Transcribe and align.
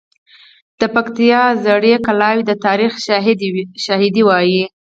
د 0.79 0.81
پکتیا 0.95 1.41
زړې 1.65 1.93
کلاوې 2.05 2.43
د 2.47 2.51
تاریخ 2.65 2.93
شاهدي 3.87 4.21
وایي. 4.25 4.63